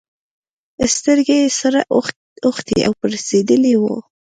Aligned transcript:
سترگه 0.93 1.35
يې 1.41 1.49
سره 1.59 1.79
اوښتې 2.47 2.77
او 2.87 2.91
پړسېدلې 2.99 3.73
وه. 3.81 3.95